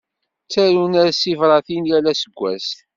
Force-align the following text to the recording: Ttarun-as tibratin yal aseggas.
Ttarun-as 0.45 1.17
tibratin 1.23 1.83
yal 1.89 2.05
aseggas. 2.11 2.67